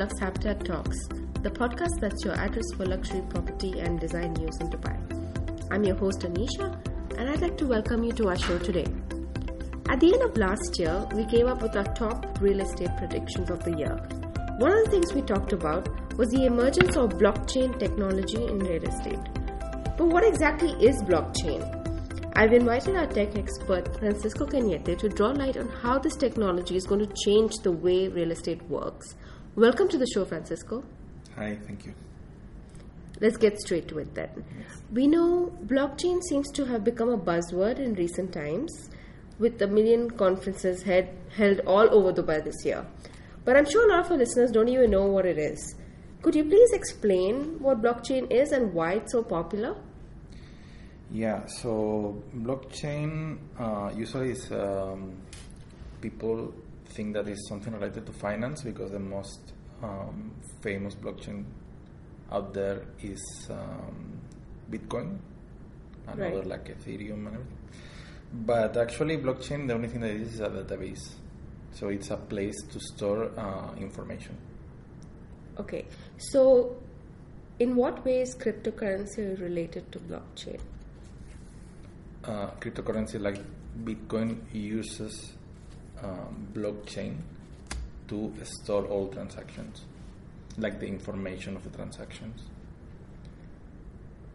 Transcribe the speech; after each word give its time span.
Lux 0.00 0.18
Habitat 0.18 0.64
Talks, 0.64 1.08
the 1.42 1.50
podcast 1.50 2.00
that's 2.00 2.24
your 2.24 2.32
address 2.32 2.64
for 2.74 2.86
luxury 2.86 3.20
property 3.28 3.80
and 3.80 4.00
design 4.00 4.32
news 4.32 4.56
in 4.58 4.70
Dubai. 4.70 4.96
I'm 5.70 5.84
your 5.84 5.96
host 5.96 6.20
Anisha, 6.20 6.68
and 7.18 7.28
I'd 7.28 7.42
like 7.42 7.58
to 7.58 7.66
welcome 7.66 8.02
you 8.02 8.12
to 8.12 8.28
our 8.28 8.38
show 8.38 8.58
today. 8.60 8.86
At 9.90 10.00
the 10.00 10.14
end 10.14 10.22
of 10.22 10.38
last 10.38 10.78
year, 10.78 11.06
we 11.14 11.26
came 11.26 11.48
up 11.48 11.60
with 11.60 11.76
our 11.76 11.84
top 11.92 12.40
real 12.40 12.60
estate 12.60 12.96
predictions 12.96 13.50
of 13.50 13.62
the 13.62 13.76
year. 13.76 13.94
One 14.56 14.72
of 14.72 14.86
the 14.86 14.90
things 14.90 15.12
we 15.12 15.20
talked 15.20 15.52
about 15.52 15.86
was 16.16 16.30
the 16.30 16.46
emergence 16.46 16.96
of 16.96 17.18
blockchain 17.18 17.78
technology 17.78 18.42
in 18.42 18.58
real 18.58 18.82
estate. 18.82 19.20
But 19.98 20.06
what 20.06 20.24
exactly 20.24 20.70
is 20.82 21.02
blockchain? 21.02 21.60
I've 22.36 22.54
invited 22.54 22.96
our 22.96 23.06
tech 23.06 23.36
expert 23.36 23.98
Francisco 23.98 24.46
Cañete 24.46 24.96
to 24.96 25.10
draw 25.10 25.32
light 25.32 25.58
on 25.58 25.68
how 25.68 25.98
this 25.98 26.16
technology 26.16 26.76
is 26.76 26.86
going 26.86 27.06
to 27.06 27.14
change 27.22 27.52
the 27.56 27.72
way 27.72 28.08
real 28.08 28.30
estate 28.30 28.62
works. 28.62 29.14
Welcome 29.56 29.88
to 29.88 29.98
the 29.98 30.06
show, 30.06 30.24
Francisco. 30.24 30.84
Hi, 31.34 31.58
thank 31.66 31.84
you. 31.84 31.92
Let's 33.20 33.36
get 33.36 33.58
straight 33.58 33.88
to 33.88 33.98
it 33.98 34.14
then. 34.14 34.30
Yes. 34.36 34.80
We 34.92 35.08
know 35.08 35.52
blockchain 35.66 36.22
seems 36.22 36.52
to 36.52 36.64
have 36.66 36.84
become 36.84 37.08
a 37.08 37.18
buzzword 37.18 37.80
in 37.80 37.94
recent 37.94 38.32
times, 38.32 38.90
with 39.40 39.60
a 39.60 39.66
million 39.66 40.08
conferences 40.12 40.84
head, 40.84 41.18
held 41.36 41.60
all 41.66 41.92
over 41.92 42.12
Dubai 42.12 42.44
this 42.44 42.64
year. 42.64 42.86
But 43.44 43.56
I'm 43.56 43.68
sure 43.68 43.90
a 43.90 43.96
lot 43.96 44.06
of 44.06 44.12
our 44.12 44.18
listeners 44.18 44.52
don't 44.52 44.68
even 44.68 44.92
know 44.92 45.06
what 45.06 45.26
it 45.26 45.36
is. 45.36 45.74
Could 46.22 46.36
you 46.36 46.44
please 46.44 46.72
explain 46.72 47.58
what 47.58 47.82
blockchain 47.82 48.30
is 48.30 48.52
and 48.52 48.72
why 48.72 48.94
it's 48.94 49.10
so 49.10 49.24
popular? 49.24 49.76
Yeah, 51.10 51.44
so 51.46 52.22
blockchain 52.36 53.38
uh, 53.58 53.90
usually 53.96 54.30
is 54.30 54.52
um, 54.52 55.16
people 56.00 56.54
think 56.90 57.14
that 57.14 57.28
is 57.28 57.46
something 57.48 57.72
related 57.72 58.06
to 58.06 58.12
finance 58.12 58.62
because 58.62 58.90
the 58.90 58.98
most 58.98 59.40
um, 59.82 60.32
famous 60.62 60.94
blockchain 60.94 61.44
out 62.30 62.52
there 62.54 62.82
is 63.02 63.22
um, 63.50 64.20
Bitcoin 64.70 65.18
and 66.08 66.18
Right. 66.18 66.32
other 66.34 66.44
like 66.44 66.66
Ethereum 66.68 67.26
and 67.26 67.34
everything. 67.38 67.58
But 68.32 68.76
actually, 68.76 69.16
blockchain 69.18 69.66
the 69.66 69.74
only 69.74 69.88
thing 69.88 70.00
that 70.00 70.10
it 70.10 70.20
is 70.20 70.34
is 70.34 70.40
a 70.40 70.48
database, 70.48 71.14
so 71.72 71.88
it's 71.88 72.10
a 72.10 72.16
place 72.16 72.54
to 72.72 72.78
store 72.80 73.30
uh, 73.38 73.74
information. 73.76 74.36
Okay, 75.58 75.84
so 76.18 76.76
in 77.58 77.74
what 77.76 78.04
way 78.04 78.20
is 78.22 78.34
cryptocurrency 78.36 79.40
related 79.40 79.90
to 79.92 79.98
blockchain? 80.00 80.60
uh, 82.24 82.50
cryptocurrency 82.60 83.20
like 83.20 83.38
Bitcoin 83.84 84.38
uses 84.52 85.32
um, 86.02 86.48
blockchain 86.52 87.16
to 88.08 88.32
store 88.42 88.84
all 88.86 89.08
transactions, 89.08 89.84
like 90.58 90.80
the 90.80 90.86
information 90.86 91.56
of 91.56 91.62
the 91.64 91.70
transactions. 91.70 92.42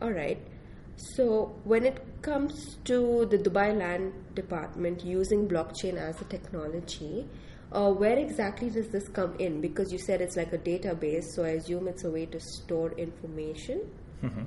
All 0.00 0.10
right. 0.12 0.38
So 0.96 1.54
when 1.64 1.86
it 1.86 2.04
comes 2.22 2.76
to 2.84 3.26
the 3.30 3.38
Dubai 3.38 3.76
Land 3.76 4.12
Department 4.34 5.04
using 5.04 5.48
blockchain 5.48 5.96
as 5.96 6.20
a 6.20 6.24
technology, 6.24 7.26
uh, 7.72 7.90
where 7.90 8.18
exactly 8.18 8.68
does 8.68 8.88
this 8.88 9.08
come 9.08 9.34
in? 9.38 9.60
Because 9.60 9.90
you 9.90 9.98
said 9.98 10.20
it's 10.20 10.36
like 10.36 10.52
a 10.52 10.58
database, 10.58 11.24
so 11.34 11.44
I 11.44 11.50
assume 11.50 11.88
it's 11.88 12.04
a 12.04 12.10
way 12.10 12.26
to 12.26 12.38
store 12.40 12.92
information. 12.98 13.80
Mhm. 14.22 14.46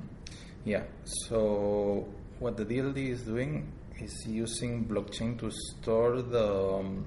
Yeah. 0.64 0.84
So 1.28 2.06
what 2.38 2.56
the 2.56 2.64
DLD 2.64 3.10
is 3.10 3.22
doing 3.22 3.72
is 4.00 4.26
using 4.26 4.84
blockchain 4.84 5.38
to 5.38 5.50
store 5.50 6.22
the 6.22 6.46
um, 6.46 7.06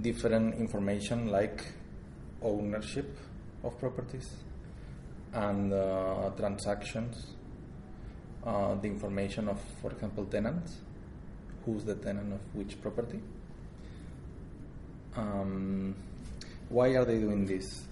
different 0.00 0.54
information 0.54 1.28
like 1.28 1.64
ownership 2.42 3.16
of 3.62 3.78
properties 3.78 4.28
and 5.32 5.72
uh, 5.72 6.30
transactions, 6.36 7.34
uh, 8.44 8.74
the 8.76 8.88
information 8.88 9.48
of, 9.48 9.60
for 9.80 9.90
example, 9.92 10.24
tenants, 10.24 10.78
who's 11.64 11.84
the 11.84 11.94
tenant 11.94 12.32
of 12.32 12.54
which 12.54 12.80
property. 12.80 13.20
Um, 15.16 15.94
why 16.68 16.88
are 16.90 17.04
they 17.04 17.18
doing 17.18 17.44
this? 17.44 17.86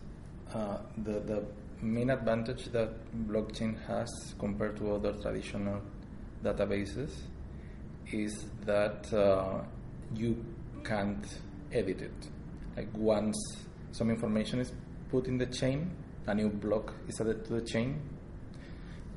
Uh, 0.52 0.78
the, 0.98 1.20
the 1.20 1.44
main 1.80 2.10
advantage 2.10 2.66
that 2.66 2.90
blockchain 3.28 3.76
has 3.86 4.34
compared 4.38 4.76
to 4.76 4.94
other 4.94 5.12
traditional 5.12 5.80
databases 6.42 7.10
is 8.12 8.46
that 8.64 9.12
uh, 9.12 9.62
you 10.14 10.44
can't 10.84 11.26
edit 11.72 12.02
it. 12.02 12.28
Like 12.76 12.88
once 12.96 13.36
some 13.92 14.10
information 14.10 14.60
is 14.60 14.72
put 15.10 15.26
in 15.26 15.38
the 15.38 15.46
chain, 15.46 15.90
a 16.26 16.34
new 16.34 16.48
block 16.48 16.94
is 17.08 17.20
added 17.20 17.44
to 17.46 17.54
the 17.54 17.62
chain, 17.62 18.00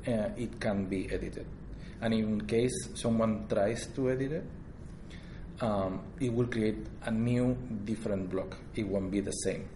uh, 0.06 0.30
it 0.36 0.60
can 0.60 0.86
be 0.86 1.10
edited. 1.12 1.46
And 2.00 2.14
in 2.14 2.46
case 2.46 2.72
someone 2.94 3.46
tries 3.48 3.86
to 3.94 4.10
edit 4.10 4.32
it, 4.32 4.44
um, 5.60 6.02
it 6.20 6.32
will 6.32 6.46
create 6.46 6.86
a 7.02 7.10
new 7.10 7.56
different 7.84 8.30
block. 8.30 8.56
It 8.74 8.86
won't 8.86 9.10
be 9.10 9.20
the 9.20 9.32
same. 9.32 9.68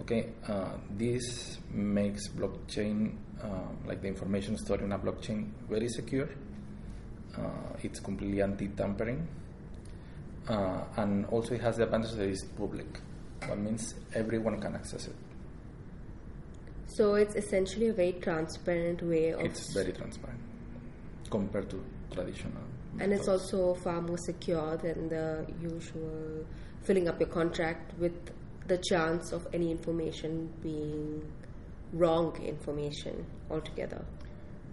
Okay, 0.00 0.30
uh, 0.48 0.76
this 0.90 1.58
makes 1.70 2.28
blockchain, 2.28 3.16
uh, 3.42 3.68
like 3.84 4.00
the 4.00 4.08
information 4.08 4.56
stored 4.56 4.80
in 4.82 4.92
a 4.92 4.98
blockchain, 4.98 5.50
very 5.68 5.88
secure. 5.88 6.28
Uh, 7.36 7.48
it's 7.82 7.98
completely 8.00 8.42
anti-tampering, 8.42 9.26
uh, 10.48 10.84
and 10.96 11.24
also 11.26 11.54
it 11.54 11.60
has 11.60 11.76
the 11.78 11.84
advantage 11.84 12.12
that 12.12 12.28
it's 12.28 12.44
public. 12.44 12.86
That 13.40 13.58
means 13.58 13.94
everyone 14.14 14.60
can 14.60 14.74
access 14.74 15.06
it. 15.08 15.16
So 16.86 17.14
it's 17.14 17.34
essentially 17.36 17.88
a 17.88 17.92
very 17.94 18.12
transparent 18.12 19.02
way 19.02 19.30
of. 19.30 19.40
It's 19.40 19.72
very 19.72 19.92
transparent 19.92 20.40
compared 21.30 21.70
to 21.70 21.82
traditional. 22.12 22.62
and 23.00 23.10
it's 23.12 23.26
also 23.26 23.72
far 23.74 24.02
more 24.02 24.18
secure 24.18 24.76
than 24.76 25.08
the 25.08 25.46
usual 25.60 26.44
filling 26.82 27.08
up 27.08 27.18
your 27.18 27.28
contract 27.30 27.98
with 27.98 28.12
the 28.68 28.76
chance 28.78 29.32
of 29.32 29.46
any 29.54 29.70
information 29.70 30.52
being 30.62 31.22
wrong 31.94 32.36
information 32.44 33.24
altogether. 33.50 34.04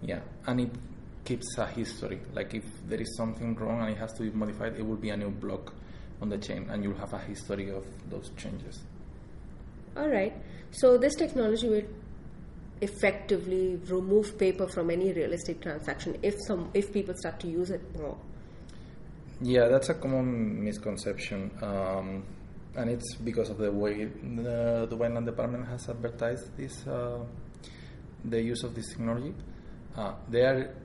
Yeah, 0.02 0.19
and 0.48 0.59
it 0.62 0.72
keeps 1.25 1.57
a 1.57 1.66
history. 1.68 2.19
Like 2.34 2.53
if 2.53 2.63
there 2.88 3.00
is 3.00 3.16
something 3.18 3.56
wrong 3.56 3.81
and 3.81 3.91
it 3.91 3.97
has 3.97 4.13
to 4.13 4.24
be 4.24 4.31
modified, 4.31 4.75
it 4.78 4.85
will 4.85 4.97
be 4.97 5.09
a 5.09 5.18
new 5.18 5.30
block 5.30 5.74
on 6.22 6.30
the 6.30 6.38
chain, 6.38 6.68
and 6.69 6.84
you'll 6.84 6.97
have 6.97 7.13
a 7.13 7.19
history 7.19 7.69
of 7.72 7.85
those 8.09 8.31
changes. 8.38 8.81
All 9.96 10.09
right. 10.09 10.34
So 10.72 10.97
this 10.97 11.16
technology 11.16 11.69
will 11.69 11.84
effectively 12.81 13.80
remove 13.88 14.38
paper 14.38 14.68
from 14.68 14.90
any 14.90 15.12
real 15.12 15.34
estate 15.34 15.62
transaction 15.62 16.18
if 16.24 16.35
some 16.47 16.69
if 16.74 16.94
people 16.94 17.13
start 17.16 17.40
to 17.40 17.47
use 17.47 17.72
it 17.72 17.81
more. 17.97 18.18
Yeah, 19.41 19.68
that's 19.68 19.90
a 19.90 19.94
common 19.94 20.63
misconception, 20.63 21.51
um, 21.62 22.24
and 22.75 22.90
it's 22.90 23.16
because 23.16 23.50
of 23.50 23.57
the 23.57 23.72
way 23.72 24.06
the 24.06 24.86
the 24.90 24.96
Land 24.96 25.25
Department 25.25 25.68
has 25.68 25.88
advertised 25.90 26.56
this 26.57 26.86
uh, 26.88 27.19
the 28.25 28.41
use 28.41 28.63
of 28.63 28.75
this 28.75 28.90
technology. 28.90 29.34
Uh, 29.96 30.13
they 30.30 30.41
are 30.41 30.75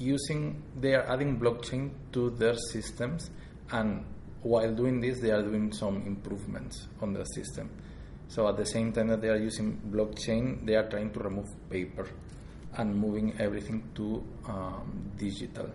using 0.00 0.62
they 0.80 0.94
are 0.94 1.06
adding 1.10 1.38
blockchain 1.38 1.90
to 2.12 2.30
their 2.30 2.56
systems, 2.72 3.30
and 3.70 4.04
while 4.42 4.74
doing 4.74 5.00
this, 5.00 5.20
they 5.20 5.30
are 5.30 5.42
doing 5.42 5.72
some 5.72 6.02
improvements 6.06 6.86
on 7.00 7.12
the 7.12 7.24
system. 7.24 7.70
So 8.28 8.46
at 8.46 8.56
the 8.56 8.66
same 8.66 8.92
time 8.92 9.08
that 9.08 9.20
they 9.20 9.28
are 9.28 9.38
using 9.38 9.80
blockchain, 9.90 10.64
they 10.66 10.74
are 10.74 10.88
trying 10.88 11.12
to 11.12 11.18
remove 11.20 11.46
paper 11.70 12.06
and 12.76 12.94
moving 12.94 13.34
everything 13.40 13.82
to 13.94 14.22
um, 14.46 15.10
digital. 15.16 15.70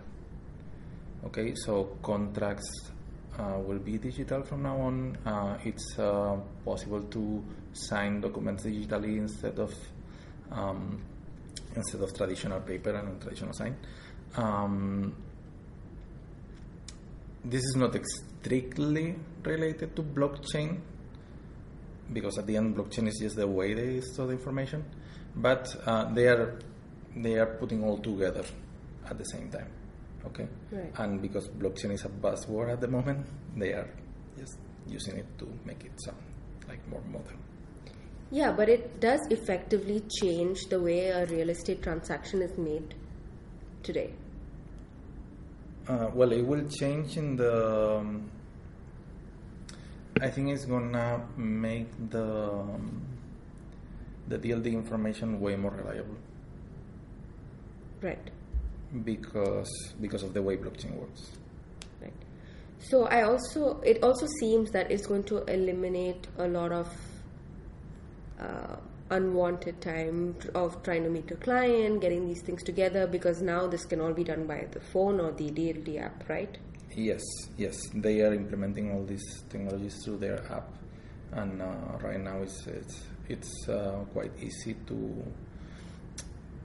Okay, 1.26 1.52
so 1.56 1.96
contracts 2.02 2.90
uh, 3.38 3.58
will 3.58 3.80
be 3.80 3.98
digital 3.98 4.42
from 4.42 4.62
now 4.62 4.76
on. 4.76 5.18
Uh, 5.26 5.58
it's 5.64 5.98
uh, 5.98 6.36
possible 6.64 7.02
to 7.02 7.42
sign 7.72 8.20
documents 8.20 8.64
digitally 8.64 9.16
instead 9.18 9.58
of 9.58 9.74
um, 10.52 11.02
instead 11.74 12.00
of 12.02 12.14
traditional 12.14 12.60
paper 12.60 12.90
and 12.90 13.20
traditional 13.20 13.52
sign. 13.52 13.76
Um, 14.36 15.14
this 17.44 17.62
is 17.62 17.76
not 17.76 17.94
strictly 18.42 19.14
related 19.44 19.94
to 19.96 20.02
blockchain 20.02 20.80
because 22.12 22.38
at 22.38 22.46
the 22.46 22.56
end 22.56 22.76
blockchain 22.76 23.06
is 23.08 23.18
just 23.20 23.36
the 23.36 23.46
way 23.46 23.74
they 23.74 24.00
store 24.00 24.26
the 24.26 24.32
information, 24.32 24.84
but 25.36 25.74
uh, 25.86 26.12
they 26.14 26.26
are 26.28 26.58
they 27.16 27.34
are 27.38 27.56
putting 27.60 27.84
all 27.84 27.98
together 27.98 28.44
at 29.08 29.18
the 29.18 29.24
same 29.24 29.50
time. 29.50 29.68
Okay, 30.26 30.48
Right. 30.72 30.90
and 30.98 31.20
because 31.20 31.48
blockchain 31.48 31.92
is 31.92 32.04
a 32.04 32.08
buzzword 32.08 32.72
at 32.72 32.80
the 32.80 32.88
moment, 32.88 33.26
they 33.56 33.72
are 33.72 33.88
just 34.38 34.56
using 34.86 35.18
it 35.18 35.26
to 35.38 35.46
make 35.66 35.84
it 35.84 35.92
sound 36.02 36.16
like 36.66 36.80
more 36.88 37.02
modern. 37.12 37.38
Yeah, 38.30 38.52
but 38.52 38.68
it 38.70 39.00
does 39.00 39.20
effectively 39.30 40.02
change 40.20 40.66
the 40.70 40.80
way 40.80 41.08
a 41.08 41.26
real 41.26 41.50
estate 41.50 41.82
transaction 41.82 42.40
is 42.42 42.56
made 42.56 42.94
today. 43.82 44.14
Uh, 45.88 46.08
well, 46.14 46.32
it 46.32 46.46
will 46.46 46.66
change 46.68 47.16
in 47.16 47.36
the. 47.36 47.96
Um, 47.98 48.30
I 50.20 50.28
think 50.30 50.48
it's 50.50 50.64
gonna 50.64 51.26
make 51.36 51.88
the 52.10 52.24
um, 52.24 53.02
the 54.28 54.38
DLD 54.38 54.72
information 54.72 55.40
way 55.40 55.56
more 55.56 55.72
reliable 55.72 56.16
Right. 58.00 58.30
because 59.04 59.68
because 60.00 60.22
of 60.22 60.32
the 60.32 60.40
way 60.40 60.56
blockchain 60.56 60.94
works. 60.94 61.32
Right. 62.00 62.12
So 62.78 63.04
I 63.04 63.22
also 63.22 63.80
it 63.80 64.02
also 64.02 64.26
seems 64.40 64.70
that 64.70 64.90
it's 64.90 65.06
going 65.06 65.24
to 65.24 65.42
eliminate 65.44 66.26
a 66.38 66.46
lot 66.48 66.72
of 66.72 66.88
uh, 68.40 68.76
unwanted 69.10 69.80
time 69.80 70.36
of 70.54 70.82
trying 70.82 71.04
to 71.04 71.10
meet 71.10 71.30
a 71.30 71.36
client, 71.36 72.00
getting 72.00 72.26
these 72.26 72.42
things 72.42 72.62
together 72.62 73.06
because 73.06 73.42
now 73.42 73.66
this 73.66 73.84
can 73.84 74.00
all 74.00 74.12
be 74.12 74.24
done 74.24 74.46
by 74.46 74.66
the 74.70 74.80
phone 74.80 75.20
or 75.20 75.32
the 75.32 75.50
DLD 75.50 76.00
app, 76.00 76.28
right? 76.28 76.56
Yes, 76.96 77.22
yes, 77.56 77.76
they 77.94 78.20
are 78.22 78.32
implementing 78.32 78.92
all 78.92 79.04
these 79.04 79.42
technologies 79.50 80.02
through 80.04 80.18
their 80.18 80.40
app, 80.52 80.68
and 81.32 81.60
uh, 81.60 81.74
right 82.00 82.20
now 82.20 82.38
it's 82.40 82.66
it's 82.68 83.02
it's 83.28 83.68
uh, 83.68 84.04
quite 84.12 84.30
easy 84.40 84.74
to 84.86 85.24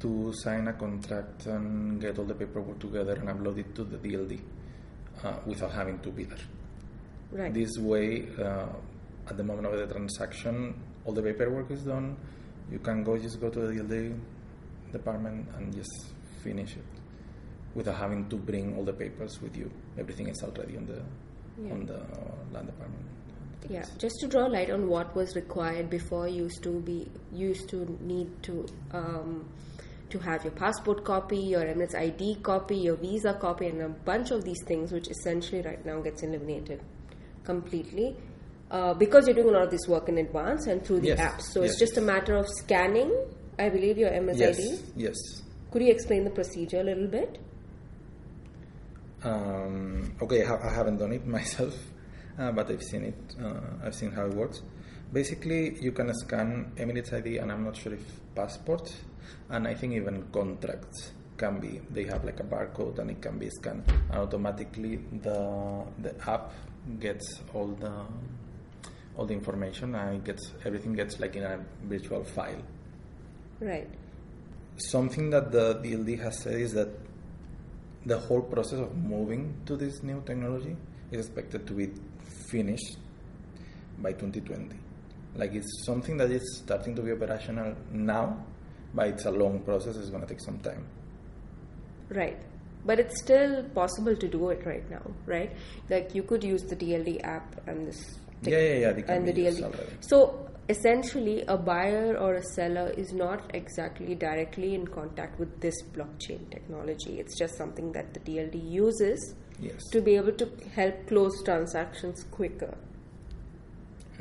to 0.02 0.32
sign 0.34 0.68
a 0.68 0.74
contract 0.74 1.48
and 1.48 2.00
get 2.00 2.18
all 2.20 2.26
the 2.26 2.36
paperwork 2.36 2.80
together 2.80 3.14
and 3.14 3.28
upload 3.28 3.58
it 3.58 3.74
to 3.76 3.84
the 3.84 3.98
DLD 3.98 4.40
uh, 5.24 5.34
without 5.46 5.72
having 5.72 6.00
to 6.00 6.10
be 6.10 6.24
there. 6.24 6.38
Right. 7.32 7.54
This 7.54 7.78
way, 7.78 8.28
uh, 8.40 8.68
at 9.28 9.36
the 9.36 9.44
moment 9.44 9.68
of 9.68 9.78
the 9.78 9.94
transaction, 9.94 10.82
all 11.06 11.14
the 11.14 11.22
paperwork 11.22 11.72
is 11.72 11.82
done. 11.84 12.16
You 12.72 12.80
can 12.80 13.04
go 13.04 13.18
just 13.18 13.40
go 13.40 13.50
to 13.50 13.60
the 13.60 13.74
DLD 13.74 14.20
department 14.92 15.48
and 15.58 15.74
just 15.76 16.08
finish 16.44 16.76
it 16.76 16.86
without 17.76 17.98
having 17.98 18.28
to 18.30 18.36
bring 18.36 18.76
all 18.76 18.84
the 18.84 18.94
papers 18.94 19.42
with 19.42 19.56
you. 19.56 19.70
Everything 19.98 20.28
is 20.28 20.42
already 20.44 20.78
on 20.78 20.86
the 20.86 21.02
Yeah. 21.62 21.74
on 21.74 21.86
the 21.86 22.00
land 22.54 22.68
department. 22.68 23.06
Yeah, 23.70 23.86
just 23.98 24.16
to 24.22 24.28
draw 24.28 24.46
light 24.46 24.70
on 24.72 24.88
what 24.88 25.14
was 25.16 25.36
required 25.36 25.90
before, 25.90 26.28
used 26.28 26.64
to 26.64 26.80
be 26.80 27.08
used 27.34 27.68
to 27.70 27.86
need 28.02 28.30
to 28.44 28.66
um, 28.94 29.50
to 30.10 30.18
have 30.20 30.44
your 30.44 30.54
passport 30.54 31.04
copy, 31.04 31.38
your 31.38 31.62
Emirates 31.64 31.94
ID 31.96 32.38
copy, 32.42 32.78
your 32.78 32.96
visa 32.96 33.34
copy, 33.34 33.68
and 33.68 33.82
a 33.82 33.90
bunch 33.90 34.32
of 34.32 34.44
these 34.44 34.64
things, 34.66 34.92
which 34.92 35.08
essentially 35.10 35.62
right 35.62 35.86
now 35.86 36.00
gets 36.02 36.24
eliminated 36.24 36.82
completely 37.44 38.16
uh, 38.72 38.94
because 38.94 39.28
you're 39.28 39.36
doing 39.36 39.50
a 39.50 39.52
lot 39.52 39.64
of 39.64 39.72
this 39.72 39.88
work 39.88 40.10
in 40.10 40.18
advance 40.18 40.68
and 40.68 40.86
through 40.86 41.00
the 41.02 41.08
Yes, 41.08 41.20
apps. 41.20 41.42
So 41.54 41.64
it's 41.64 41.80
just 41.80 41.98
a 41.98 42.02
matter 42.02 42.36
of 42.36 42.48
scanning, 42.48 43.12
I 43.58 43.70
believe, 43.70 43.98
your 43.98 44.12
Emirates 44.12 44.38
Yes, 44.38 44.84
yes. 44.96 45.16
Could 45.72 45.82
you 45.84 45.92
explain 45.92 46.24
the 46.24 46.32
procedure 46.32 46.80
a 46.80 46.84
little 46.84 47.08
bit? 47.08 47.40
Um, 49.24 50.16
okay, 50.22 50.46
I, 50.46 50.74
haven't 50.74 50.98
done 50.98 51.12
it 51.12 51.26
myself, 51.38 51.76
uh, 52.38 52.52
but 52.52 52.70
I've 52.72 52.84
seen 52.84 53.04
it. 53.04 53.36
Uh, 53.42 53.60
I've 53.84 53.96
seen 53.96 54.12
how 54.12 54.26
it 54.26 54.34
works. 54.34 54.62
Basically, 55.12 55.78
you 55.82 55.92
can 55.92 56.14
scan 56.14 56.72
Emirates 56.78 57.12
ID, 57.12 57.38
and 57.38 57.52
I'm 57.52 57.64
not 57.66 57.76
sure 57.76 57.94
if 57.94 58.02
passport, 58.36 58.94
and 59.50 59.68
I 59.68 59.74
think 59.74 59.94
even 59.94 60.24
contracts 60.32 61.12
can 61.38 61.60
be. 61.60 61.82
They 61.90 62.04
have 62.06 62.24
like 62.24 62.40
a 62.40 62.44
barcode, 62.44 63.00
and 63.00 63.10
it 63.12 63.22
can 63.22 63.38
be 63.40 63.50
scanned. 63.50 63.84
And 64.12 64.20
automatically, 64.20 64.98
the 65.22 65.84
the 66.00 66.14
app 66.30 66.52
gets 67.00 67.42
all 67.54 67.68
the 67.68 68.06
all 69.20 69.26
the 69.26 69.34
information, 69.34 69.96
and 69.96 70.16
it 70.16 70.24
gets 70.24 70.54
everything 70.66 70.94
gets 70.94 71.20
like 71.20 71.36
in 71.36 71.44
a 71.44 71.60
virtual 71.84 72.24
file. 72.24 72.62
Right. 73.60 73.90
Something 74.78 75.30
that 75.32 75.52
the 75.52 75.76
DLD 75.76 76.20
has 76.24 76.42
said 76.42 76.56
is 76.56 76.74
that 76.74 76.88
the 78.06 78.18
whole 78.18 78.42
process 78.42 78.80
of 78.80 78.96
moving 78.96 79.62
to 79.66 79.76
this 79.76 80.02
new 80.04 80.24
technology 80.26 80.76
is 81.12 81.26
expected 81.26 81.68
to 81.68 81.74
be 81.74 81.90
finished 82.50 82.98
by 83.98 84.14
2020. 84.14 84.76
Like 85.36 85.54
it's 85.54 85.86
something 85.86 86.16
that 86.18 86.32
is 86.32 86.62
starting 86.64 86.96
to 86.96 87.02
be 87.02 87.12
operational 87.12 87.76
now, 87.92 88.46
but 88.94 89.08
it's 89.08 89.26
a 89.26 89.32
long 89.32 89.60
process. 89.60 89.98
It's 89.98 90.10
going 90.10 90.22
to 90.22 90.28
take 90.28 90.42
some 90.42 90.60
time. 90.60 90.88
Right. 92.10 92.40
But 92.86 93.00
it's 93.00 93.20
still 93.22 93.64
possible 93.76 94.16
to 94.16 94.28
do 94.28 94.50
it 94.50 94.66
right 94.66 94.90
now, 94.90 95.02
right? 95.26 95.52
Like 95.90 96.16
you 96.16 96.24
could 96.24 96.44
use 96.44 96.64
the 96.64 96.76
DLD 96.78 97.22
app 97.24 97.68
and 97.68 97.88
this. 97.88 98.18
Yeah, 98.44 98.60
yeah, 98.60 98.74
yeah, 98.80 99.02
can 99.02 99.10
and 99.10 99.28
the 99.28 99.34
DLD. 99.34 99.74
So 100.02 100.48
essentially, 100.70 101.44
a 101.48 101.58
buyer 101.58 102.16
or 102.18 102.36
a 102.36 102.44
seller 102.44 102.90
is 102.96 103.12
not 103.12 103.52
exactly 103.54 104.16
directly 104.16 104.76
in 104.76 104.88
contact 104.88 105.40
with 105.40 105.60
this 105.60 105.82
blockchain 105.94 106.50
technology. 106.52 107.20
It's 107.20 107.38
just 107.38 107.58
something 107.58 107.92
that 107.94 108.14
the 108.14 108.20
DLD 108.22 108.56
uses 108.72 109.36
Yes. 109.62 109.90
to 109.92 110.02
be 110.02 110.16
able 110.16 110.32
to 110.34 110.50
help 110.74 111.08
close 111.08 111.44
transactions 111.44 112.24
quicker 112.32 112.78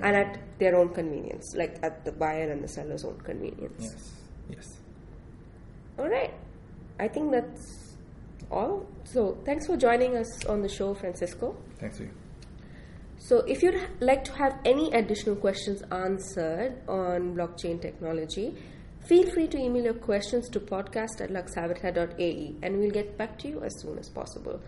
and 0.02 0.16
at 0.16 0.38
their 0.58 0.76
own 0.76 0.88
convenience, 0.88 1.54
like 1.56 1.78
at 1.82 2.04
the 2.04 2.12
buyer 2.12 2.50
and 2.50 2.62
the 2.62 2.68
seller's 2.68 3.04
own 3.04 3.20
convenience. 3.20 3.80
Yes. 3.80 4.12
Yes. 4.50 4.76
All 5.98 6.08
right. 6.08 6.32
I 7.00 7.08
think 7.08 7.30
that's 7.32 7.94
all. 8.50 8.86
So, 9.04 9.38
thanks 9.44 9.66
for 9.66 9.76
joining 9.76 10.16
us 10.16 10.44
on 10.46 10.62
the 10.62 10.68
show, 10.68 10.94
Francisco. 10.94 11.56
Thanks 11.78 11.98
to 11.98 12.04
you. 12.04 12.10
So, 13.18 13.38
if 13.40 13.62
you'd 13.62 13.80
like 14.00 14.24
to 14.24 14.32
have 14.34 14.58
any 14.64 14.92
additional 14.92 15.36
questions 15.36 15.82
answered 15.90 16.80
on 16.88 17.34
blockchain 17.34 17.80
technology, 17.82 18.56
feel 19.06 19.28
free 19.30 19.48
to 19.48 19.58
email 19.58 19.84
your 19.84 19.94
questions 19.94 20.48
to 20.50 20.60
podcast 20.60 21.20
at 21.20 21.30
luxhabitat.ae 21.30 22.54
and 22.62 22.78
we'll 22.78 22.90
get 22.90 23.18
back 23.18 23.38
to 23.40 23.48
you 23.48 23.62
as 23.62 23.80
soon 23.80 23.98
as 23.98 24.08
possible. 24.08 24.60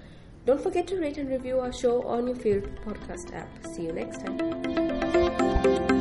Don't 0.47 0.61
forget 0.61 0.87
to 0.88 0.97
rate 0.97 1.19
and 1.19 1.29
review 1.29 1.61
our 1.61 1.73
show 1.73 2.02
on 2.06 2.26
your 2.26 2.37
favorite 2.37 2.75
podcast 2.85 3.35
app. 3.35 3.49
See 3.75 3.85
you 3.85 3.93
next 3.93 4.25
time. 4.25 6.00